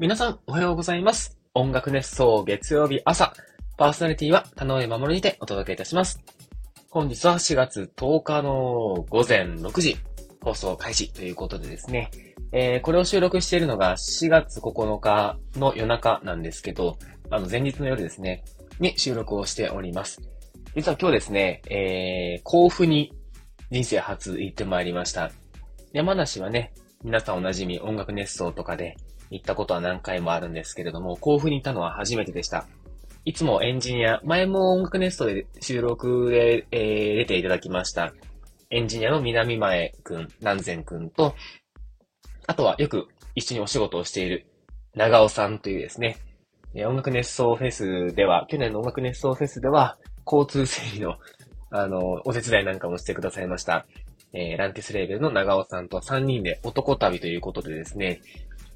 [0.00, 1.38] 皆さん、おはようございます。
[1.52, 3.34] 音楽熱奏月曜日朝、
[3.76, 6.22] パーソナリティは田上守にてお届けいたします。
[6.88, 9.98] 本日は4月10日の午前6時、
[10.40, 12.10] 放送開始ということでですね、
[12.50, 16.96] えー、これを収録しているのが4月9日の夜中なんですけど、
[17.28, 18.42] あの前日の夜ですね、
[18.78, 20.22] に収録をしております。
[20.74, 23.12] 実は今日ですね、えー、甲府に
[23.70, 25.30] 人生初行ってまいりました。
[25.92, 26.72] 山梨はね、
[27.04, 28.96] 皆さんおなじみ音楽熱奏とかで
[29.30, 32.66] 行ったことは何回もあるんですけれども、甲府に行ったのは初めてでした。
[33.24, 38.12] いつもエンジニア、前も音楽ネストで収録で、えー出ていただきました。
[38.70, 41.34] エンジニアの南前くん、南前くんと、
[42.46, 44.46] あとはよく一緒にお仕事をしている
[44.94, 46.18] 長尾さんというですね、
[46.76, 51.16] 音楽熱奏フェスでは、去年の音楽熱奏フェスでは、交通整理の、
[51.70, 53.86] あの、お手伝いなんかもしてくださいました。
[54.32, 58.20] えーランティスレーベルの長尾さんと3人で男旅ということでですね、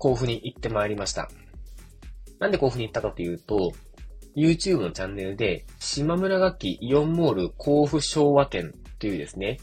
[0.05, 1.31] 甲府に行ってまいりました。
[2.39, 3.73] なんで甲府に行ったかというと、
[4.37, 9.59] YouTube のチャンネルで、島村楽器イオンモール甲府昭和店というですね、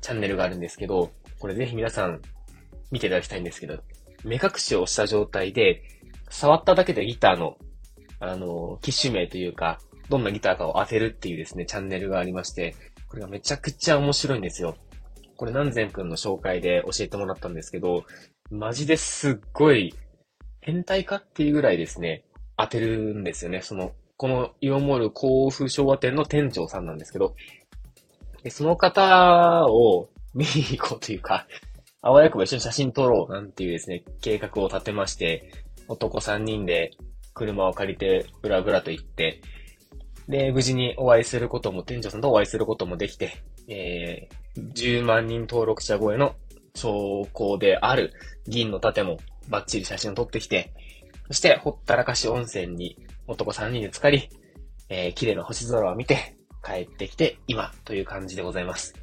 [0.00, 2.22] チャンネルがあるんですけど、これぜひ皆さん
[2.90, 3.82] 見ていただきたいんですけど、
[4.24, 5.82] 目隠しをした状態で、
[6.30, 7.58] 触っただけでギターの、
[8.20, 12.74] あの、機種名というか、どんなギターかを当てるっていうですね、チャンネルがありまして、
[13.10, 14.78] これがめちゃくちゃ面白いんですよ。
[15.36, 18.04] これ南前くんの紹介で教えてもらったんですけど、
[18.50, 19.94] マジですっごい
[20.60, 22.24] 変態かっていうぐらいですね、
[22.56, 23.62] 当てるんですよね。
[23.62, 27.34] その、このイオンモール甲府昭和店の店長さんなんですけど、
[28.42, 31.46] でその方を 見に行こうというか、
[32.00, 35.50] あわやくば一緒に写真撮ろうなんていうですね、計画を立てまして、
[35.88, 36.90] 男3人で
[37.34, 39.40] 車を借りてブラブラと行って、
[40.28, 46.34] で、無事にお会いすることも、店長さんとお会いすることもできて、えー、10万人登録者超えの
[46.74, 48.12] 兆候である
[48.46, 49.18] 銀の盾も
[49.48, 50.72] バッチリ写真を撮ってきて、
[51.28, 54.28] そして、ほったらかし温泉に男3人で浸かり、
[54.88, 58.94] えー、綺麗な星空を見て帰ってきて今という感じでございます。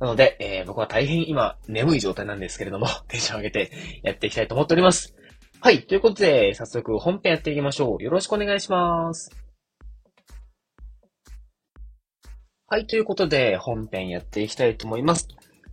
[0.00, 3.70] なので、えー僕は大変今眠い状態なんですけれども、 テンション上げて
[4.02, 5.14] やっていきたいと思っております。
[5.60, 5.82] はい。
[5.82, 8.02] ということで、早速本編やっていきましょう。
[8.02, 9.41] よろしくお願いします。
[12.72, 12.86] はい。
[12.86, 15.28] ということで、本編やっていきたいと思います。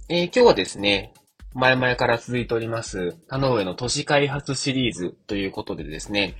[0.09, 1.13] えー今日はですね、
[1.53, 6.35] 前々から続いております、田上の都市開発シリーズということでですね、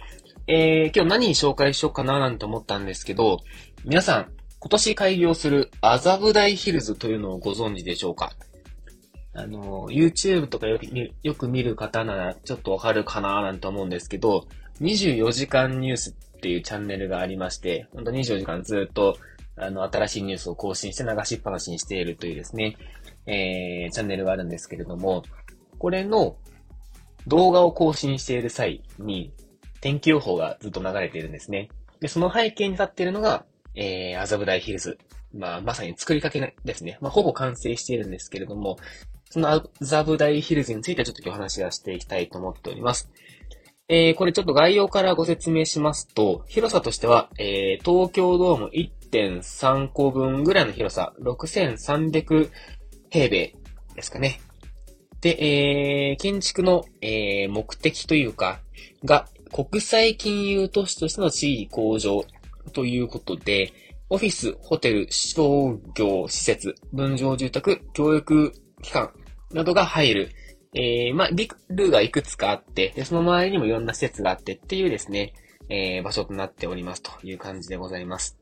[0.48, 3.40] えー今日何に紹介しようかななんて思ったんですけど、
[3.86, 8.34] 皆さん、今年開業する麻布台ヒルズというのをご存知でしょうか？
[9.34, 14.46] あの、YouTube とかよく見よく見る方ならちょっとわかるかななんて思うんですけど、
[14.82, 19.16] 24時間ニュースっていうチャンネルがありまして、ほんと24時間ずっと、
[19.60, 22.78] あの、新しいニュースを更新して流しっぱなしにしているというですね、
[23.26, 25.24] えー、チャンネルがあるんですけれども、
[25.78, 26.38] これの
[27.28, 29.34] 動画を更新している際に、
[29.82, 31.70] 天気予報がずっと流れているんですね。
[32.00, 34.98] で、その背景に立っているのが、えー、麻布台ヒルズ。
[35.34, 36.98] まあ、まさに作りかけですね。
[37.02, 38.78] まあ、ほぼ完成しているんですけれども、
[39.30, 43.10] その麻布台ヒルズについてはちょっと今日話をしていきたいと思っております。
[43.88, 48.70] えー、これちょっと概要からご説明しますと、広さとしては、えー、東京ドーム
[49.12, 52.50] 1.3個分ぐらいの広さ、6300
[53.10, 53.56] 平米
[53.96, 54.40] ですかね。
[55.22, 58.60] で、えー、建築の、えー、目的というか、
[59.04, 62.24] が、国際金融都市としての地位向上
[62.74, 63.74] ということで、
[64.10, 69.12] オフィス、ホテル、商業施設、分譲住宅、教育機関
[69.52, 70.30] などが入る、
[70.74, 75.34] えー、まあ、ビルがいくつかあって、で、その周りにもいろんな施設があってっていうですね、
[75.68, 78.40] えー、場所となっておりますという感じでございます。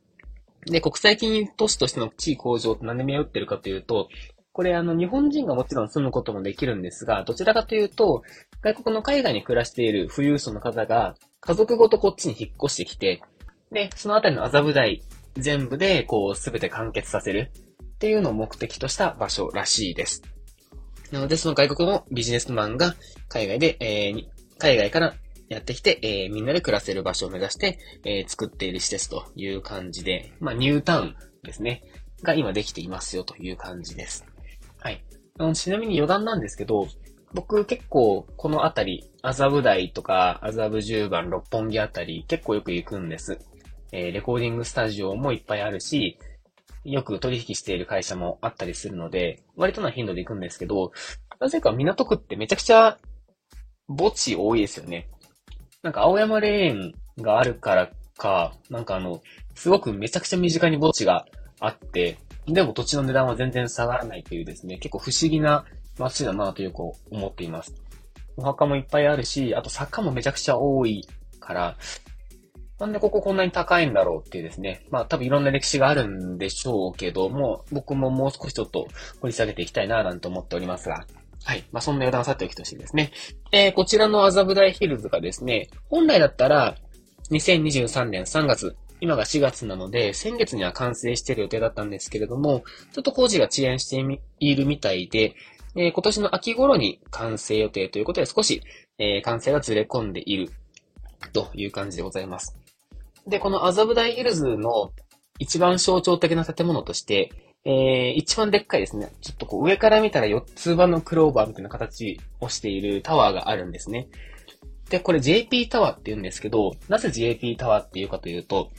[0.72, 4.10] で、国際金融都市としての地位向上って何で目打ってるかというと、
[4.54, 8.24] これあの、日本人がもちろん住むこともできるんですが、どちらかというと、
[8.62, 13.22] 外国の海外に暮らしている富裕層の方が、家族ごとこっちに引っ越してきて、
[13.72, 15.04] で、そのあたりの麻布台
[15.36, 17.52] 全部で、こう、すべて完結させる
[17.84, 20.24] っていうのを目的とした場所らしいです。
[21.12, 22.96] なので、その外国のビジネスマンが
[23.30, 25.14] 海外で、えー海外から
[25.50, 31.84] やってきて、えーみんなで暮らせる場所を目指して、えー作っている施設という感じで、まあ、ニュータウンですね。
[32.24, 34.26] が今できていますよという感じです。
[34.80, 35.04] はい。
[35.54, 36.88] ちなみに余談なんですけど、
[37.34, 43.40] 僕結構このあたり、麻布台とか麻布十番六本木あたり結構よく行くんです。
[43.92, 46.18] えーレコーディングスタジオもいっぱいあるし、
[46.84, 50.92] よく取引している会社もあったりするので、割とな頻度で行くんですけど、
[51.40, 52.98] なぜか港区ってめちゃくちゃ
[53.88, 55.10] 墓地多いですよね。
[55.88, 59.22] なんか青山レーンがあるからか、なんかあの、
[59.56, 61.26] すごくめちゃくちゃ身近に墓地が
[61.62, 65.64] あって、でも土地の値段は全然下がらないというですね、結構不思議な
[65.98, 67.74] 街だなとよく思っています。
[68.36, 71.08] お墓もいっぱいあるし、あと坂もめちゃくちゃ多い
[71.40, 71.78] から、
[72.82, 74.84] なんでこここんなに高いんだろうっていうですね。
[74.92, 78.90] まあ多分いろんな歴史があるんでしょうけども、僕ももう少しちょっと
[79.22, 81.08] 掘り下げていきたいななんて思っておりますが。
[81.48, 81.64] はい。
[81.72, 83.14] まあそんな余談さておきとしてですね。
[83.54, 86.76] えー、こちらの麻布台ヒルズがですね、本来だったら
[87.32, 95.36] 2023年3月、今が4月なので、先月には完成している予定だったんですけれども、ちょっと工事が遅延しているみたいで、
[95.78, 98.62] えー、今年の秋頃に完成予定ということで少し、
[99.00, 100.52] えー、完成がずれ込んでいる
[101.32, 102.58] という感じでございます。
[103.26, 104.92] で、この麻布台ヒルズの
[105.40, 107.32] 一番象徴的な建物として、
[107.70, 109.12] えー、一番でっかいですね。
[109.20, 114.08] ちょっとこう上から見たら4つ葉のクローバーみたいな形をしているタワーがあるんですね。
[114.90, 118.70] で、これ JP タワーって言うんですけど、なぜ JP タワーっていうかというと、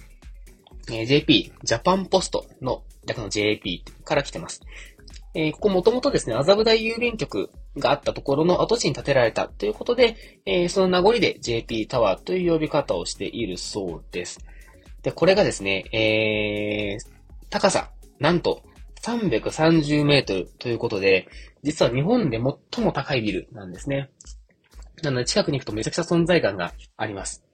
[0.88, 4.62] えー、JP、ジャパンポストの略の JP から来てます。
[5.34, 14.38] えー、ここもともとですね、麻布台郵便局があったところの跡地に建てられたということで、えー、その名残で JP タワーという呼び方をしているそうです。
[15.02, 17.06] で、これがですね、えー、
[17.50, 18.62] 高さ、なんと
[19.02, 21.28] 330メートルということで、
[21.62, 22.40] 実は日本で
[22.74, 24.10] 最も高いビルなんですね。
[25.02, 27.44] なので近くに行くとめちゃくちゃ存在感があります。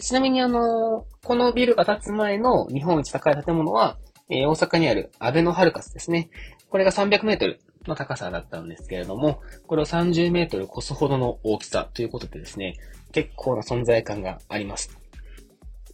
[0.00, 3.98] ちなみにあの、このビルが建つ前の日本一高い建物は、
[4.28, 6.30] えー、大阪にあるアベノハルカスですね。
[6.68, 12.74] これが300メートルの高さだったんですけれども、これを30メートル越すほどの大きさということでですね、
[13.12, 14.98] 結構な存在感があります。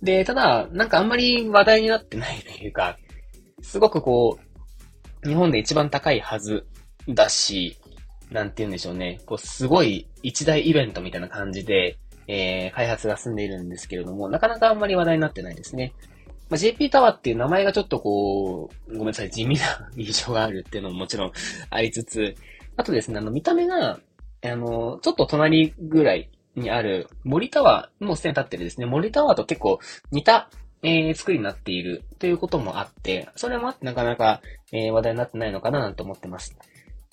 [0.02, 2.96] で、ただ、なんかあんまり話題になってないというか、
[3.60, 4.49] すごくこう、
[5.24, 6.66] 日本で一番高いはず
[7.08, 7.76] だし、
[8.30, 9.20] なんて言うんでしょうね。
[9.26, 15.92] こう、すごい一大イベントみたいな感じで、えー、開発が進んでいるんですけれども、なかなかあんまり話題になってないですね。
[16.48, 21.32] まあ、JP タワーっていう名前がちょっとこう、ごめんなさい、地味な印象があるっていうのももちろん
[21.70, 22.34] ありつつ、
[22.76, 24.00] あとですね、あの、見た目が、
[24.42, 29.78] あの、ちょっと隣ぐらいにある森タワーもうすでに立ってるですね、森タワーと結構
[30.10, 30.50] 似た、
[30.82, 34.40] えー、作りになっているということもあって、それもあってなかなか、
[34.72, 36.56] えー、話題になってないのかななんて思ってます。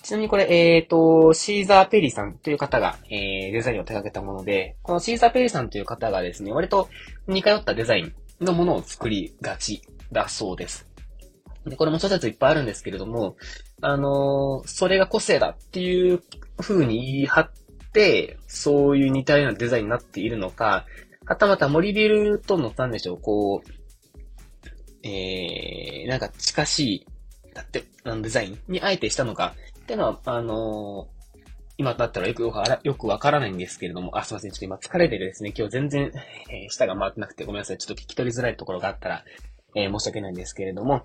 [0.02, 6.88] ちなみにこれ、えっ、ー、と、シーザー・ペリーさんという方が、えー、デザインを手掛けたもので、このシーザー・ペリーさんという方がですね、割と
[7.26, 9.82] 似通ったデザインのものを作りがち
[10.12, 10.86] だそうです。
[11.66, 13.36] で、これも諸説いっぱいあるんですけれども、
[13.82, 16.22] あのー、それが個性だっていう
[16.58, 17.50] 風に言い張っ
[17.92, 20.86] て、そういう似たようなデザインになっているのか、
[21.28, 27.06] はたまた森ビルとの、なんでしょう、こう、えー、なんか近しい、
[27.54, 31.18] だって、あのデザインにあえてしたのか、っていうのは、あのー
[31.80, 34.50] 今だったらよくよくわからないんですけれども、あ、すいません。
[34.50, 36.10] ちょっと今疲れててですね、今日全然、
[36.50, 37.78] えー、舌が回ってなくてごめんなさい。
[37.78, 39.24] ちょっと聞き取りづらいところがあったら、
[39.76, 41.04] えー、申し訳ないんですけれども、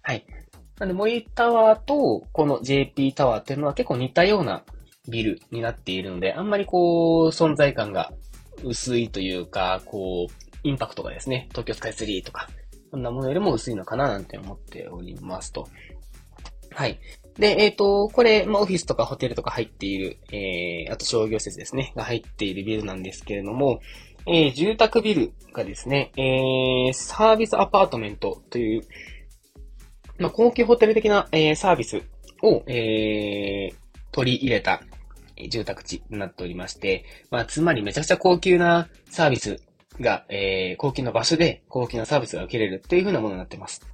[0.00, 0.24] はい。
[0.78, 4.62] なんで、森タワーと、この JP タワーっていうのは結構似たような
[5.10, 8.10] ビルになっているので、あんまりこう、存在感が
[8.64, 12.48] 薄いというか、こう、インパクトがですね、東京スカイツリーとか、
[12.90, 15.68] そんなものよりも薄いのかななんて思っておりますと。
[16.70, 16.98] はい。
[17.38, 23.80] で、えっ、ー、と、これ、まあ、オフィスとかホテルとか入っている、えー、あと商業施設ですね、が入っているビルなんですけれども、
[24.26, 28.82] えー、住宅ビルがですね、えー、サービスアパートメントという、
[30.18, 32.02] まあ、高級ホテル的な、えー、サービス
[32.42, 33.76] を、えー、
[34.12, 34.82] 取り入れた
[35.50, 39.60] 住宅地になっておりまして、まあ、つまりめちゃくちゃ高級なサービス
[40.00, 43.86] が、えー、高級な場所で高級なサービスが受けれるというふうなものになってます。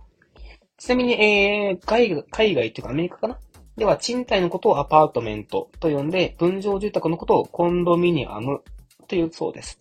[0.79, 3.39] ちなみに、えー、海外、海外っていうかアメリカかな？
[3.77, 8.63] では、賃貸のことをアパートメントと呼んで、分譲住宅のことをコンドミニアム
[9.09, 9.81] というそうです。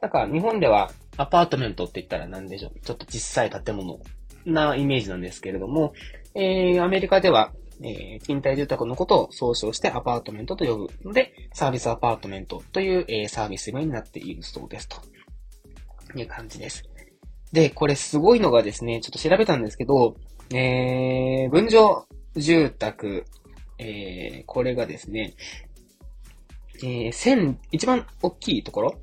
[0.00, 2.80] なんか、日本ではアパートメントって言ったら何でしょう？
[2.80, 3.98] ちょっと小さい建物
[4.44, 5.94] なイメージなんですけれども、
[6.34, 7.52] えー、アメリカでは、
[7.82, 14.88] えー、賃貸住宅のことを総称してアパートメントと呼ぶので、サービスアパートメントという、えー、サービス名になっているそうです。
[14.88, 14.98] と
[16.18, 16.84] いう感じです。
[17.52, 20.16] で、これすごいのがですね、ちょっと調べたんですけど、
[20.52, 23.24] えー、分譲住宅、
[23.78, 25.34] えー、これがですね、
[26.78, 28.94] えー、千、一番大きいところ？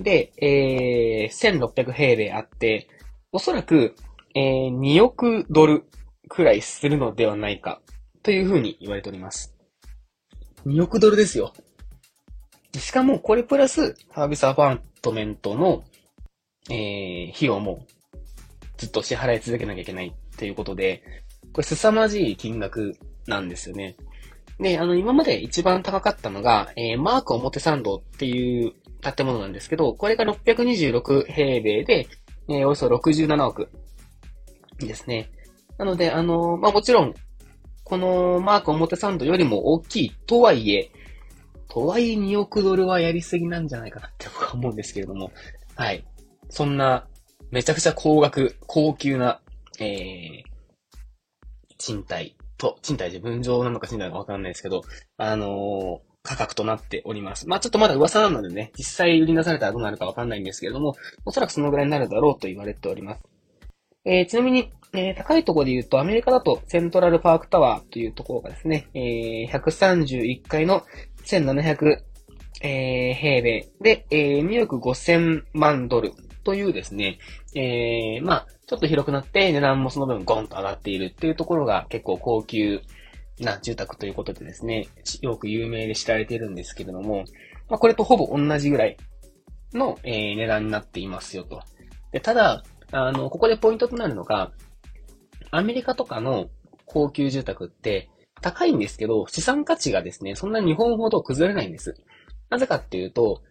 [0.00, 2.88] で、えー、1600平米あって、
[3.32, 3.94] おそらく、
[4.34, 5.84] えー、2億ドル
[6.28, 7.80] くらいするのではないか、
[8.28, 9.54] というふうに言われております。
[10.66, 11.54] 2億ドルですよ。
[12.78, 15.82] しかも、これプラス、サービスアパートメントの、
[16.68, 17.86] えー、費用も
[18.76, 21.02] ずっと支払い続けなきゃいけないっていうことで、
[21.54, 23.96] これ凄まじい金額なんですよね。
[24.60, 32.06] で、あの、今まで一番高かったのが、えー、マーク表参道っていう建物なんですけど、これが626平米で、
[32.50, 33.70] えー、およそ67億
[34.80, 35.30] ですね。
[35.78, 37.14] なので、あのー、まあ、もちろん、
[37.88, 40.90] このマーク表参道よりも大きいとはいえ、
[41.70, 45.32] とはいえ2億ドルはやりすぎなんじゃないかなって僕は思うんですけれども、
[45.74, 46.04] はい。
[46.50, 47.06] そんな、
[47.50, 49.40] めちゃくちゃ高額、高級な、
[49.80, 50.42] えー、
[51.78, 54.82] 賃貸と、賃貸自分上なのか賃貸なのかわかんないですけど、
[55.16, 57.48] あのー、価格となっております。
[57.48, 63.22] まあちょっとまだ噂なのでね、実際売り出されたらどうなるかわかんないんですけれども、おそらくそのぐらいになるだろうと言われております。
[64.08, 70.82] えー、ちなみに、えー、高いところで言うと、アメリカだとセントラルパークタワーというところがですね、えー、131階の
[71.26, 71.98] 1700、
[72.62, 76.12] えー、平米で、えー、2億5000万ドル
[76.42, 77.18] というですね、
[77.54, 82.80] えー、まあ、ちょっと広くなって値段もその分ゴンと上がっているっていうところが結構高級
[83.40, 84.88] な住宅ということでですね、
[85.20, 87.24] よく有名で知られているんですけれども、
[87.68, 88.96] まあ、これとほぼ同じぐらい
[89.74, 91.60] の、えー、値段になっていますよと。
[92.10, 94.52] で、ただ、あの、ここでポイントとなるのが、
[95.50, 96.48] アメリカとかの
[96.84, 101.94] 高級住宅って高いんですけど、資産価値がですね、そんな日本ほど崩れないんです。
[102.50, 103.42] なぜかっていうと、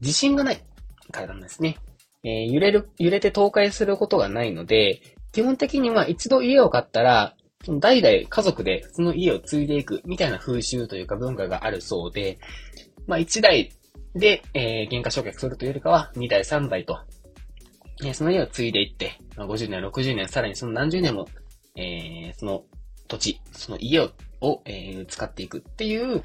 [0.00, 0.62] 地震がない
[1.10, 1.76] からなんですね。
[2.24, 5.00] えー、揺れる、揺れて倒壊することがないので、
[5.32, 7.36] 基本的には一度家を買ったら、
[7.80, 12.38] 代々家族でその家を継いでいくみたいな風習というか文化があるそうで、
[13.06, 13.72] まあ一代
[14.14, 16.98] で、えー、原価償却するというよりかは、二代三代と、
[18.02, 21.28] え、その家を継いでいって、まあ、50年、60年、さらにその何十年も、
[21.76, 22.64] えー、その
[23.08, 24.10] 土地、その家を、
[24.40, 26.22] をえー、使っていくっていう、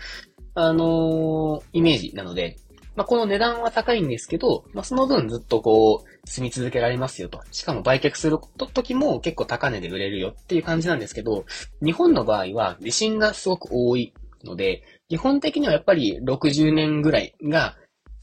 [0.55, 2.57] あのー、イメージなので、
[2.95, 7.41] まあ、この値段は高いんですけど、まあ、その分ずっとこう、住み続けられますよと。
[7.51, 11.45] しかも売却する時も結構高値で売れるよっていう感じなんですけど、
[11.81, 17.77] 日本の場合は地震がすごく多いので、基本的にはやっぱり60年ぐらいが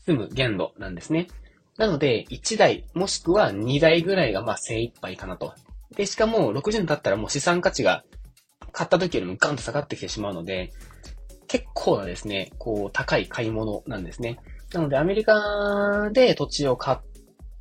[0.04, 1.28] 住む限度なんですね。
[1.78, 5.54] なので、1台もしくは2台ぐらいがまあ精一杯かなと。
[5.97, 8.04] で、しかも60年経ったらもう資産価値が
[8.73, 10.73] 買った時よりもガンと下がってきてしまうので、
[11.49, 14.38] 結構なですね、こう高い買い物なんですね。
[14.73, 16.99] なので、アメリカで土地を買っ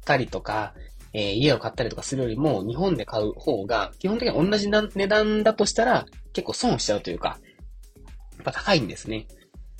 [0.05, 0.73] たりとか、
[1.13, 7.39] えー、家を買ったりとかするよりも、日本で買う方が、基本的に同じ値段だとしたら、結構損しちゃうというか、
[8.35, 9.27] やっぱ高いんですね。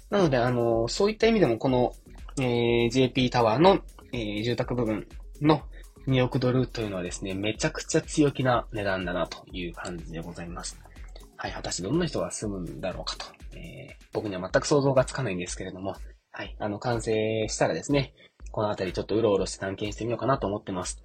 [0.10, 1.92] なので、あの、そういった意味でも、この、
[2.40, 3.80] えー、JP タワーの、
[4.16, 5.08] えー、住宅部分
[5.42, 5.62] の
[6.08, 10.80] 2億ドルというのはですね、めちゃくちゃ強気な値段だなという感じでございます。
[11.36, 13.26] はい、果たしてどんな人が住むんだろうかと、
[13.58, 15.96] えー、僕には全く想像がつかないんですけれども、
[16.32, 16.56] はい。
[16.60, 18.14] あの、完成したらですね、
[18.52, 21.04] この辺りちょっとうろうろして探検してみようかなと思ってます。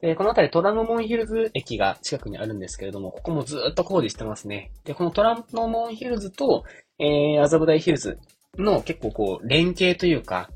[0.00, 4.72] で、この辺りトラノモンヒルズ駅が近くにあるんですけれども、ここもずっと工事してますね。
[4.84, 6.64] で、このトラノモンヒルズと、
[6.98, 8.18] えー、麻布台ヒルズ
[8.56, 10.50] の結構こう、連携というか、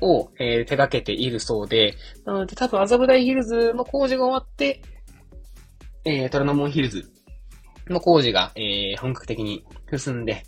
[0.00, 4.82] を、えー、手掛けているそうで、なので多分麻布台ヒルズの工事が終わって、
[6.04, 7.10] えー、トラノモンヒルズ
[7.88, 9.64] の工事が、えー、本格的に
[9.96, 10.44] 進んで、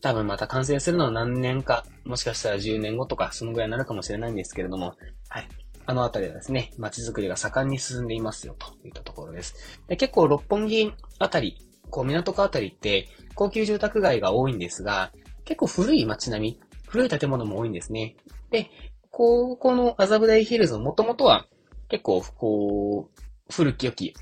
[0.00, 4.96] 多分また完成するのは何年か、もしかしたら10年後とか、そのぐらいになるかもしれないんですけれども、
[5.28, 5.48] はい。
[5.86, 9.80] あのあたりはですね、街づくりが盛んに進んでいますよ、といったところです。
[9.88, 11.56] で結構、六本木あたり、
[11.90, 15.12] こう、港区あたりって、高級住宅街が多いんですが、
[15.44, 18.16] 結構古い街並み、古い建物も多いんですね。
[18.52, 18.70] で、
[19.10, 21.46] ここの麻布台ヒルズもともとは、
[21.88, 24.14] 結構、こう、古き良き、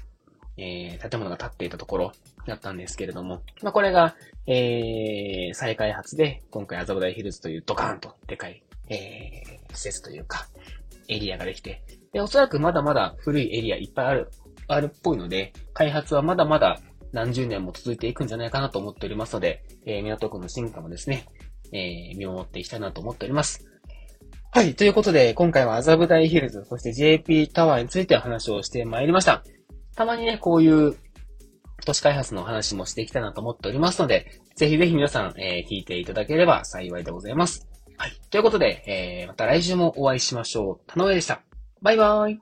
[0.56, 2.12] えー、建物が建っていたところ
[2.46, 4.14] だったんですけれども、まあ、これが、
[4.46, 10.46] えー、再開発で、今回麻布台ヒルズというドカーンとでかい、えー、施設というか、
[11.08, 11.82] エリアができて、
[12.12, 14.30] で、おそらくまだまだ古いエリアいっぱいある、
[14.68, 16.80] あるっぽいので、開発はまだまだ
[17.12, 21.26] 何十年も続いていくんじゃないかなと思っておりますので、えー、港区の進化もですね、
[21.72, 23.66] えー、見守っていきたいなと思っております。
[24.52, 24.75] はい。
[24.75, 29.45] ということで、今回は麻布台ヒルズ、そして JP タワーについて話をしてまいりました。
[29.95, 30.97] たまにね、こういう
[31.87, 37.69] 都市開発の話もしていきたいなと思っておりますので、ぜひぜひ皆さん、えー、聞いていただければ幸いでございます。
[37.97, 38.12] はい。
[38.30, 40.85] ということで、えー、また来週もお会いしましょう。
[40.88, 41.42] 田上でした。
[41.80, 42.40] バイバーイ。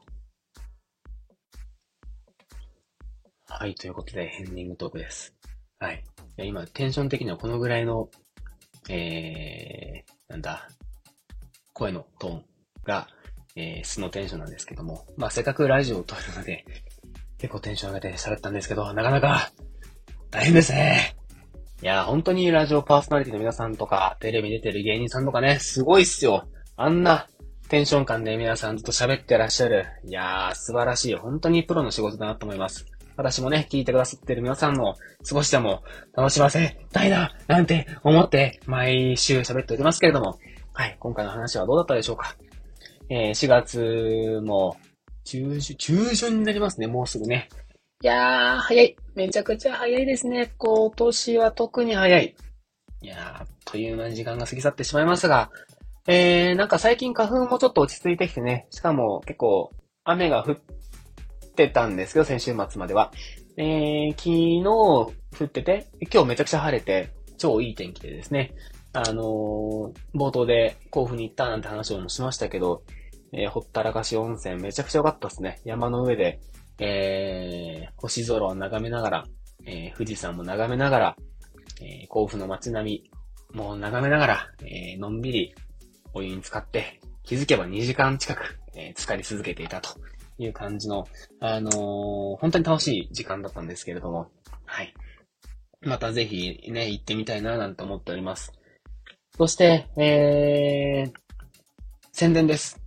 [3.49, 3.75] はい。
[3.75, 5.35] ということで、ヘンディングトークです。
[5.79, 5.93] は。
[5.93, 6.03] い
[6.39, 8.09] 今、テンション的にはこのぐらいの、
[8.89, 10.69] えー、なんだ、
[11.79, 12.45] 声のトーン
[12.85, 13.07] が、
[13.55, 16.65] えー、素のテンションなんですけども、まあ、せっかくラジオを撮るので、
[17.39, 19.53] 結構テンション上げて喋ったんですけど、なかなか
[20.31, 21.15] 大変ですね。
[21.81, 26.49] いや、本当にラジオパーソナリティの皆さんとか、テレビ出てる芸人さんとかね、すごいっすよ。
[26.77, 27.29] あんな
[27.69, 29.87] テンション感で皆さんずっと喋ってらっしゃる。
[30.05, 31.15] いやー、素晴らしい。
[31.15, 32.87] 本当にプロの仕事だなと思います。
[33.17, 35.83] 私もね、聞いてくださってる皆さんも少しでも
[36.17, 40.39] 楽しませたいな、なんて思って毎週喋っておりますけれども、
[40.79, 42.37] はい、今回の話はどうだったでしょうか？
[43.09, 44.77] えー、4月も
[45.25, 47.49] 中旬、中旬になりますね、もうすぐね。
[48.01, 48.97] いやー、早い。
[49.17, 50.53] めちゃくちゃ早いですね。
[50.57, 52.37] 今年は特に早い。
[53.03, 55.51] いやー、あっという間に時間が過ぎ去ってしまいますが、
[56.07, 59.73] えー、なんか最近花粉もちょっと落ち着いてきてね、しかも結構
[60.05, 60.57] 雨が降っ
[61.57, 63.11] てたんですけど、先週末までは。
[63.57, 65.13] えー、昨日降
[65.45, 68.55] ってて、今日めちゃくちゃ晴れて、超いい天気でですね、
[68.93, 72.83] あの、冒頭で甲府に行ったなんて話もしましたけど、
[73.33, 75.61] えー、ほったらかし温泉めちゃくちゃ良かったですね。
[75.65, 76.41] 山の上で、
[76.79, 79.25] えー、星空を眺めながら、
[79.67, 81.17] えー、富士山も眺めながら、
[81.81, 83.03] えー、甲府の街並
[83.53, 85.55] みも眺めながら、えー、のんびり
[86.15, 89.91] お湯に浸かって、気づけば2時間近く、えー、浸かり続けていたと
[90.39, 91.07] いう感じの、
[91.41, 91.73] あのー、
[92.37, 94.31] 本当に楽しい時間だったんですけれども、
[94.65, 94.95] はい。
[95.83, 98.53] またぜひね、行ってみたいななんて思っております。
[99.39, 101.13] そして、えー、
[102.11, 102.81] 宣伝です。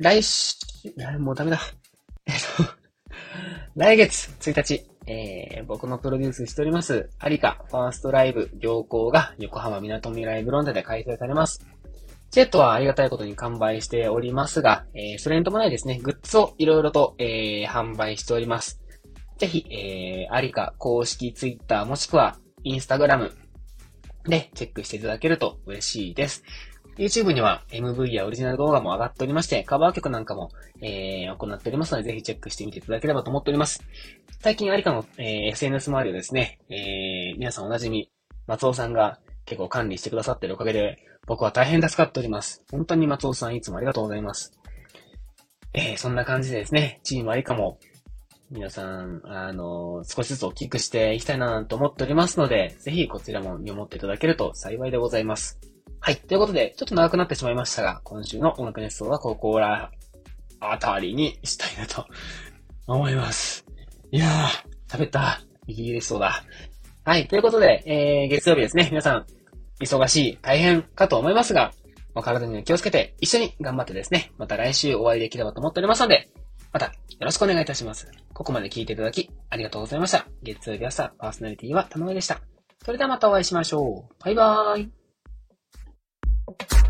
[0.00, 0.56] 来週、
[1.20, 1.60] もうダメだ。
[2.26, 2.64] えっと、
[3.78, 11.64] 来月1日、えー、僕のプロデュースしております、アリカファーストライブ良好が横浜みなとみライブロンダで開催されます。
[12.32, 18.80] チェットはありがたいことに完売しておりますが、えー、それに伴いですね、グッズをいろいろと、えー、販売しております。
[19.38, 23.32] ぜひ、えー、アリカ公式ツイッターもしくはインスタグラム
[24.28, 26.44] でチェックしていただけると嬉しいです。
[26.98, 33.84] YouTube には MV やオリジナル動画も上がっておりまして、カバー曲なんかも、えー、行っておりますので、ぜひチェックしてみていただければと思っております。
[34.40, 38.10] 最近アリカの、えー、SNS 周りをですね、えー、皆さんおなじみ、
[38.48, 42.64] 松尾さんが結構管理してくださっているおかげで、僕は大変助かっております。
[42.72, 44.58] 本当に松尾さんいつもありがとうございます。
[45.74, 47.78] えー、そんな感じでですね、チームアリカも、
[48.50, 55.58] 皆さん、あの、少しずつ大きくしていきたいなと思っておりますので、ぜひこちらも見守っていただけると幸いでございます。
[56.00, 56.16] はい。
[56.16, 59.90] ということで、ちょっと長くなってしまいましたが、今週の音楽熱奏はここら
[60.60, 62.06] あたりにしたいなと
[62.86, 63.66] 思います。
[64.10, 65.42] いやー、喋った。
[65.66, 66.42] 息切れしそうだ。
[67.04, 67.28] はい。
[67.28, 68.88] ということで、えー、月曜日ですね。
[68.90, 69.26] 皆さん、
[69.82, 71.72] 忙しい、大変かと思いますが、
[72.14, 76.30] お体には気をつけて、一緒に頑張ってですね、また来週お会いできればと思っておりますので、
[76.72, 78.10] また、よろしくお願いいたします。
[78.32, 80.26] ここまで聞いていただき、ありがとうございました。
[80.42, 82.40] 月曜日朝、パーソナリティは田上でした。
[82.84, 84.24] それではまたお会いしましょう。
[84.24, 86.87] バイバーイ。